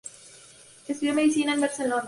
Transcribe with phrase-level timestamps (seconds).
[0.87, 1.99] Estudió Medicina en Barcelona.